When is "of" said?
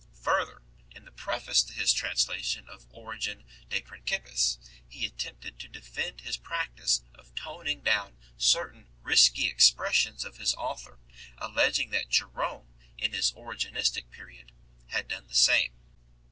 2.67-2.87, 7.13-7.35, 10.25-10.37